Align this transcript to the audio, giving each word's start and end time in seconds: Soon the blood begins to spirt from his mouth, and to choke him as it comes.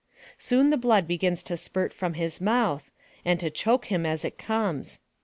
Soon 0.39 0.71
the 0.71 0.77
blood 0.81 1.07
begins 1.07 1.43
to 1.43 1.55
spirt 1.55 1.93
from 1.93 2.15
his 2.15 2.41
mouth, 2.41 2.89
and 3.23 3.39
to 3.39 3.51
choke 3.51 3.85
him 3.91 4.03
as 4.03 4.25
it 4.25 4.39
comes. 4.39 4.99